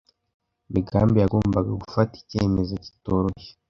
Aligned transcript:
Migambi 0.73 1.17
yagombaga 1.19 1.71
gufata 1.81 2.13
icyemezo 2.21 2.73
kitoroshye. 2.83 3.49